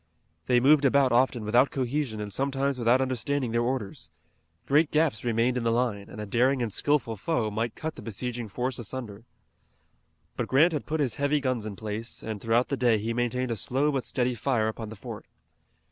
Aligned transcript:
They 0.47 0.59
moved 0.59 0.83
about 0.83 1.11
often 1.11 1.45
without 1.45 1.69
cohesion 1.69 2.19
and 2.19 2.33
sometimes 2.33 2.79
without 2.79 3.01
understanding 3.01 3.51
their 3.51 3.61
orders. 3.61 4.09
Great 4.65 4.89
gaps 4.89 5.23
remained 5.23 5.57
in 5.57 5.63
the 5.63 5.71
line, 5.71 6.09
and 6.09 6.19
a 6.19 6.25
daring 6.25 6.59
and 6.59 6.73
skilful 6.73 7.15
foe 7.15 7.51
might 7.51 7.75
cut 7.75 7.93
the 7.95 8.01
besieging 8.01 8.47
force 8.47 8.79
asunder. 8.79 9.25
But 10.35 10.47
Grant 10.47 10.73
had 10.73 10.87
put 10.87 11.01
his 11.01 11.17
heavy 11.21 11.39
guns 11.39 11.67
in 11.67 11.75
place, 11.75 12.23
and 12.23 12.41
throughout 12.41 12.69
the 12.69 12.77
day 12.77 12.97
he 12.97 13.13
maintained 13.13 13.51
a 13.51 13.55
slow 13.55 13.91
but 13.91 14.03
steady 14.03 14.33
fire 14.33 14.67
upon 14.67 14.89
the 14.89 14.95
fort. 14.95 15.27